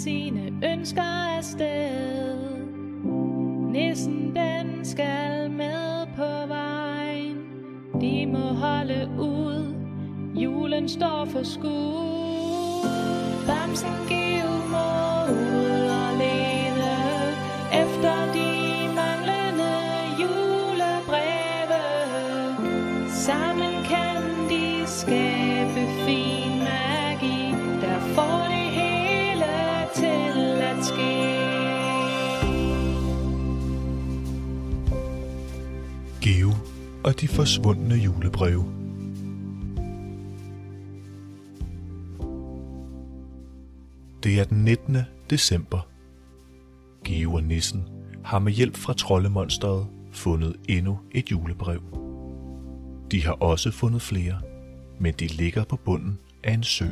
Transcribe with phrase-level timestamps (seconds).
[0.00, 2.38] sine ønsker afsted.
[3.72, 7.36] Nissen den skal med på vejen.
[8.00, 9.74] De må holde ud.
[10.34, 12.88] Julen står for skud.
[13.46, 15.09] Bamsen giv mod.
[37.40, 38.64] Forsvundne julebreve.
[44.22, 44.96] Det er den 19.
[45.30, 45.88] december.
[47.04, 47.84] Geo og Nissen
[48.24, 51.80] har med hjælp fra troldemonstret fundet endnu et julebrev.
[53.10, 54.40] De har også fundet flere,
[54.98, 56.86] men de ligger på bunden af en sø.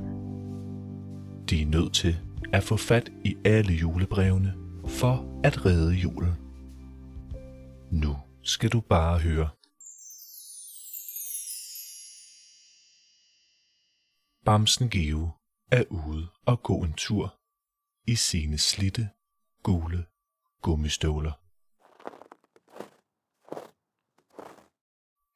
[1.51, 2.17] De er nødt til
[2.53, 4.55] at få fat i alle julebrevene
[4.87, 6.33] for at redde julen.
[7.91, 9.49] Nu skal du bare høre.
[14.49, 15.31] Bamsen Geo
[15.71, 17.39] er ude og gå en tur
[18.07, 19.11] i sine slitte,
[19.63, 20.07] gule
[20.63, 21.33] gummistøvler.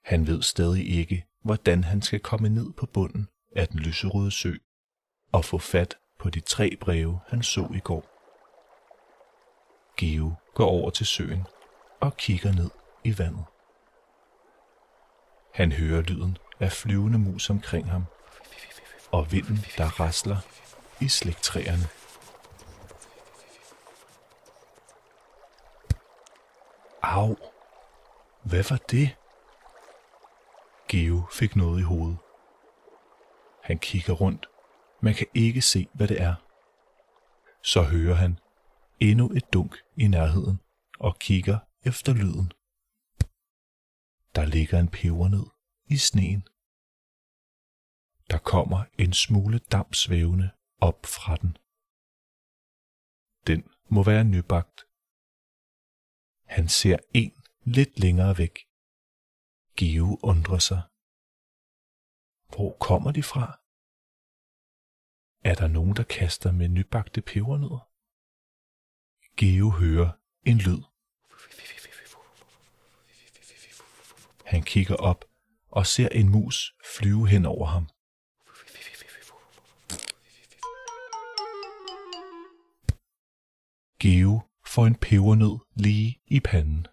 [0.05, 4.55] Han ved stadig ikke, hvordan han skal komme ned på bunden af den lyserøde sø
[5.33, 8.05] og få fat på de tre breve, han så i går.
[9.97, 11.47] Geo går over til søen
[12.01, 12.71] og kigger ned
[13.05, 13.45] i vandet.
[15.55, 18.05] Han hører lyden af flyvende mus omkring ham,
[19.13, 20.37] og vinden, der rasler
[21.01, 21.89] i slægtræerne.
[27.03, 27.37] Au!
[28.45, 29.17] Hvad var det?
[30.89, 32.19] Geo fik noget i hovedet.
[33.63, 34.47] Han kigger rundt.
[35.01, 36.35] Man kan ikke se, hvad det er.
[37.63, 38.39] Så hører han
[39.01, 40.61] endnu et dunk i nærheden
[40.99, 42.53] og kigger efter lyden.
[44.35, 45.47] Der ligger en pebernød
[45.87, 46.49] i sneen.
[48.33, 50.51] Der kommer en smule damp svævende
[50.81, 51.57] op fra den.
[53.47, 53.61] Den
[53.95, 54.87] må være nybagt.
[56.45, 57.33] Han ser en
[57.65, 58.59] lidt længere væk.
[59.77, 60.83] Geo undrer sig.
[62.55, 63.47] Hvor kommer de fra?
[65.51, 67.91] Er der nogen, der kaster med nybagte pebernødder?
[69.37, 70.11] Geo hører
[70.43, 70.83] en lyd.
[74.45, 75.25] Han kigger op
[75.71, 77.89] og ser en mus flyve hen over ham.
[84.03, 86.87] Geo får en pebernød lige i panden.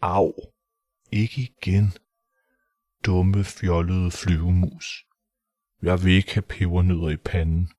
[0.00, 0.32] Au,
[1.12, 1.92] ikke igen.
[3.06, 5.06] Dumme, fjollede flyvemus.
[5.82, 7.72] Jeg vil ikke have pebernødder i panden.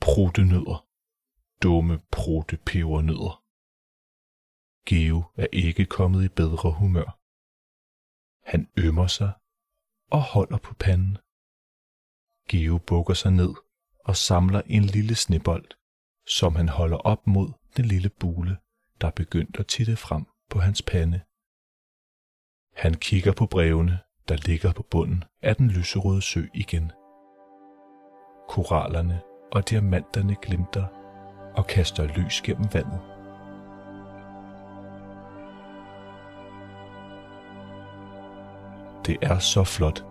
[0.00, 0.86] Pruttenødder.
[1.62, 3.44] Dumme, prutte pebernødder.
[4.86, 7.18] Geo er ikke kommet i bedre humør.
[8.50, 9.32] Han ømmer sig
[10.10, 11.18] og holder på panden.
[12.48, 13.54] Geo bukker sig ned
[14.04, 15.70] og samler en lille snebold,
[16.28, 18.56] som han holder op mod den lille bule,
[19.00, 21.20] der er begyndt at titte frem på hans pande.
[22.74, 26.92] Han kigger på brevene, der ligger på bunden af den lyserøde sø igen.
[28.48, 29.20] Korallerne
[29.52, 30.86] og diamanterne glimter
[31.56, 33.00] og kaster lys gennem vandet.
[39.06, 40.04] Det er så flot,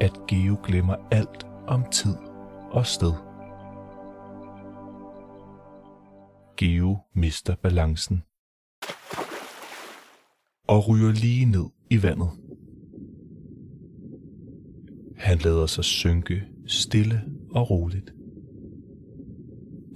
[0.00, 2.16] at Geo glemmer alt om tid
[2.70, 3.33] og sted.
[6.56, 8.22] Geo mister balancen
[10.68, 12.28] og ryger lige ned i vandet.
[15.16, 18.14] Han lader sig synke stille og roligt.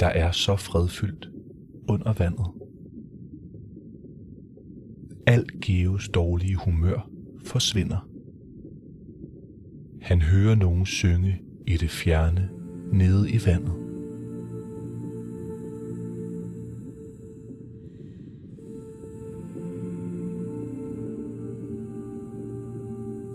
[0.00, 1.28] Der er så fredfyldt
[1.88, 2.46] under vandet.
[5.26, 7.10] Alt Geos dårlige humør
[7.44, 8.08] forsvinder.
[10.00, 12.50] Han hører nogen synge i det fjerne
[12.92, 13.87] nede i vandet.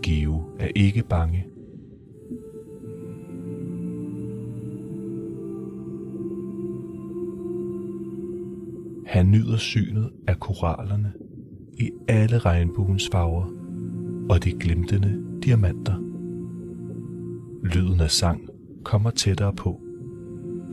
[0.04, 1.46] Geo er ikke bange.
[9.06, 11.14] Han nyder synet af korallerne
[11.80, 13.46] i alle regnbuens farver
[14.30, 16.00] og de glimtende diamanter.
[17.64, 18.50] Lyden af sang
[18.84, 19.82] kommer tættere på,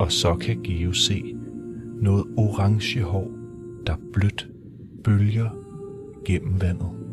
[0.01, 1.35] og så kan Geo se
[2.03, 3.31] noget orange hår,
[3.87, 4.49] der blødt
[5.05, 5.51] bølger
[6.25, 7.10] gennem vandet.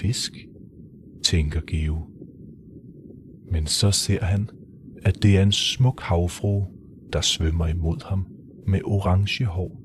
[0.00, 0.32] Fisk?
[1.24, 2.10] tænker Geo.
[3.52, 4.48] Men så ser han,
[5.02, 6.64] at det er en smuk havfru,
[7.12, 8.26] der svømmer imod ham
[8.66, 9.82] med orange hår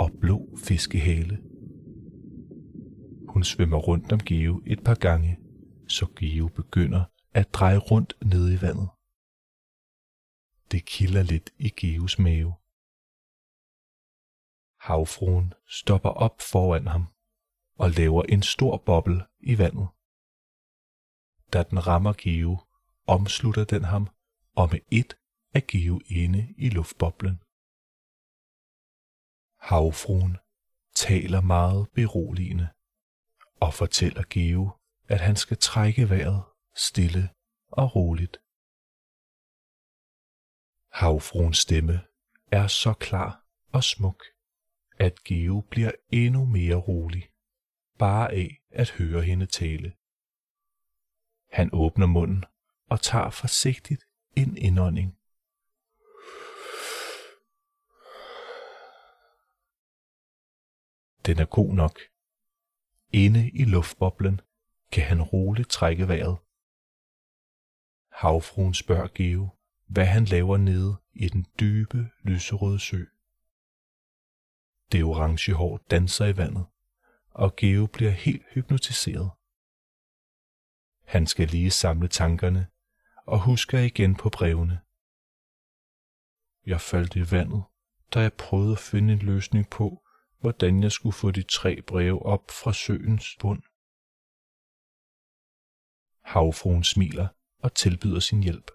[0.00, 1.38] og blå fiskehale.
[3.28, 5.38] Hun svømmer rundt om Geo et par gange,
[5.88, 7.04] så Geo begynder
[7.34, 8.88] at dreje rundt ned i vandet.
[10.72, 12.54] Det kilder lidt i Geos mave.
[14.80, 17.06] Havfruen stopper op foran ham
[17.80, 19.88] og laver en stor boble i vandet.
[21.52, 22.58] Da den rammer Geo,
[23.06, 24.08] omslutter den ham,
[24.56, 25.16] og med et
[25.54, 27.36] er Geo inde i luftboblen.
[29.58, 30.36] Havfruen
[30.94, 32.68] taler meget beroligende
[33.60, 34.70] og fortæller Geo,
[35.08, 36.44] at han skal trække vejret
[36.76, 37.28] stille
[37.68, 38.36] og roligt.
[40.92, 42.00] Havfruens stemme
[42.52, 44.24] er så klar og smuk,
[44.98, 47.29] at Geo bliver endnu mere rolig,
[48.00, 49.92] bare af at høre hende tale.
[51.52, 52.44] Han åbner munden
[52.86, 54.04] og tager forsigtigt
[54.36, 55.16] en indånding.
[61.26, 62.00] Den er god nok.
[63.12, 64.40] Inde i luftboblen
[64.92, 66.38] kan han roligt trække vejret.
[68.12, 69.48] Havfruen spørger Geo,
[69.86, 73.04] hvad han laver nede i den dybe, lyserøde sø.
[74.92, 76.66] Det orange hår danser i vandet,
[77.30, 79.30] og Geo bliver helt hypnotiseret.
[81.04, 82.66] Han skal lige samle tankerne
[83.26, 84.80] og husker igen på brevene.
[86.66, 87.64] Jeg faldt i vandet,
[88.14, 90.06] da jeg prøvede at finde en løsning på,
[90.40, 93.62] hvordan jeg skulle få de tre breve op fra søens bund.
[96.22, 97.28] Havfruen smiler
[97.58, 98.70] og tilbyder sin hjælp.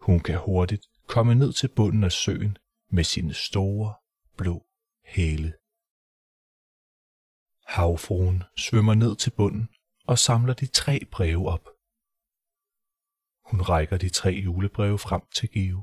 [0.00, 2.58] Hun kan hurtigt komme ned til bunden af søen
[2.90, 3.94] med sine store,
[4.36, 4.66] blå
[5.04, 5.52] hæle.
[7.68, 9.68] Havfruen svømmer ned til bunden
[10.06, 11.66] og samler de tre breve op.
[13.50, 15.80] Hun rækker de tre julebreve frem til Geo.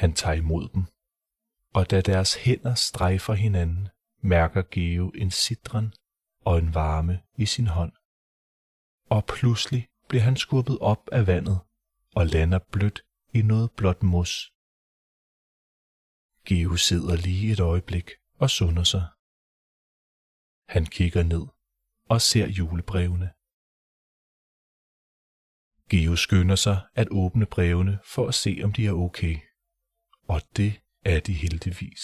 [0.00, 0.84] Han tager imod dem,
[1.74, 3.88] og da deres hænder strejfer hinanden,
[4.22, 5.94] mærker Geo en sidren
[6.40, 7.92] og en varme i sin hånd.
[9.10, 11.58] Og pludselig bliver han skubbet op af vandet
[12.14, 13.02] og lander blødt
[13.34, 14.52] i noget blåt mos.
[16.46, 19.13] Geo sidder lige et øjeblik og sunder sig.
[20.68, 21.46] Han kigger ned
[22.08, 23.30] og ser julebrevene.
[25.90, 29.36] Geo skynder sig at åbne brevene for at se, om de er okay.
[30.28, 32.00] Og det er de heldigvis.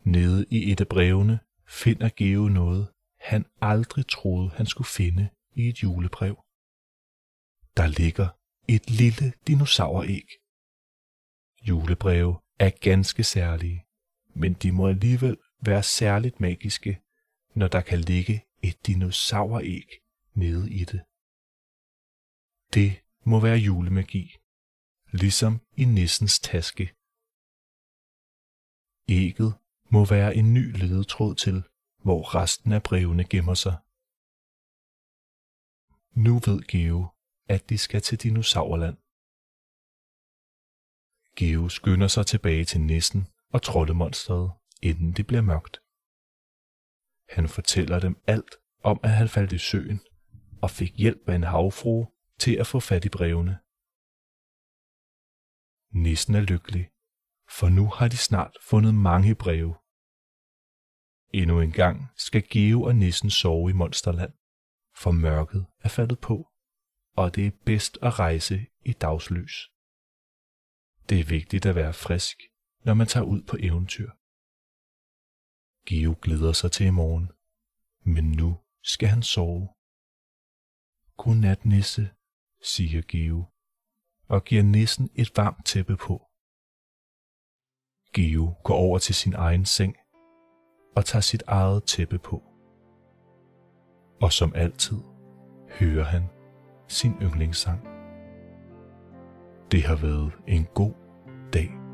[0.00, 5.68] Nede i et af brevene finder Geo noget, han aldrig troede, han skulle finde i
[5.68, 6.36] et julebrev.
[7.76, 8.28] Der ligger
[8.68, 10.26] et lille dinosauræg.
[11.68, 13.86] Julebreve er ganske særlige,
[14.34, 17.02] men de må alligevel være særligt magiske,
[17.54, 19.88] når der kan ligge et dinosauræg
[20.34, 21.02] nede i det.
[22.74, 22.90] Det
[23.30, 24.26] må være julemagi,
[25.20, 26.86] ligesom i nissens taske.
[29.08, 29.52] Ægget
[29.90, 31.62] må være en ny ledetråd til,
[32.04, 33.76] hvor resten af brevene gemmer sig.
[36.24, 37.06] Nu ved Geo,
[37.48, 38.98] at de skal til dinosaurland.
[41.36, 43.22] Geo skynder sig tilbage til nissen
[43.54, 44.52] og troldemonstret,
[44.82, 45.80] inden det bliver mørkt.
[47.28, 50.00] Han fortæller dem alt om, at han faldt i søen
[50.62, 52.06] og fik hjælp af en havfrue
[52.38, 53.58] til at få fat i brevene.
[55.92, 56.90] Nissen er lykkelig,
[57.48, 59.74] for nu har de snart fundet mange breve.
[61.32, 64.32] Endnu en gang skal Geo og Nissen sove i Monsterland,
[64.96, 66.50] for mørket er faldet på,
[67.12, 69.70] og det er bedst at rejse i dagslys.
[71.08, 72.36] Det er vigtigt at være frisk,
[72.84, 74.10] når man tager ud på eventyr.
[75.86, 77.30] Geo glæder sig til i morgen,
[78.02, 79.68] men nu skal han sove.
[81.16, 82.10] Godnat, Nisse,
[82.62, 83.44] siger Geo,
[84.28, 86.22] og giver nissen et varmt tæppe på.
[88.12, 89.96] Geo går over til sin egen seng
[90.96, 92.42] og tager sit eget tæppe på.
[94.20, 94.98] Og som altid
[95.78, 96.22] hører han
[96.88, 97.80] sin yndlingssang.
[99.72, 100.94] Det har været en god
[101.52, 101.85] dag.